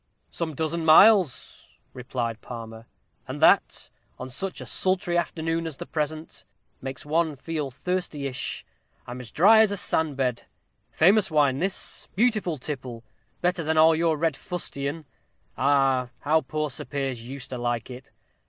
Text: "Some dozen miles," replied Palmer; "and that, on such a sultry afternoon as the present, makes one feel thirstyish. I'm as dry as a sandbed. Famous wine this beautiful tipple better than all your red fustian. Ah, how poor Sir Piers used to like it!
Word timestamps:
"Some 0.31 0.55
dozen 0.55 0.83
miles," 0.83 1.77
replied 1.93 2.41
Palmer; 2.41 2.87
"and 3.27 3.39
that, 3.39 3.91
on 4.17 4.31
such 4.31 4.59
a 4.59 4.65
sultry 4.65 5.15
afternoon 5.15 5.67
as 5.67 5.77
the 5.77 5.85
present, 5.85 6.43
makes 6.81 7.05
one 7.05 7.35
feel 7.35 7.69
thirstyish. 7.69 8.65
I'm 9.05 9.21
as 9.21 9.29
dry 9.29 9.59
as 9.59 9.69
a 9.69 9.77
sandbed. 9.77 10.45
Famous 10.89 11.29
wine 11.29 11.59
this 11.59 12.07
beautiful 12.15 12.57
tipple 12.57 13.03
better 13.41 13.63
than 13.63 13.77
all 13.77 13.95
your 13.95 14.17
red 14.17 14.35
fustian. 14.35 15.05
Ah, 15.55 16.09
how 16.21 16.41
poor 16.41 16.71
Sir 16.71 16.85
Piers 16.85 17.29
used 17.29 17.51
to 17.51 17.59
like 17.59 17.91
it! 17.91 18.09